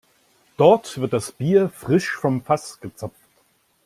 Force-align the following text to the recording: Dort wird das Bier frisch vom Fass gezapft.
Dort 0.57 0.99
wird 0.99 1.13
das 1.13 1.31
Bier 1.31 1.69
frisch 1.69 2.15
vom 2.15 2.41
Fass 2.41 2.79
gezapft. 2.79 3.21